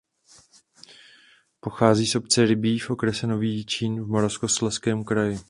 [1.59, 5.39] Pochází z obce Rybí v okrese Nový Jičín v Moravskoslezském kraji.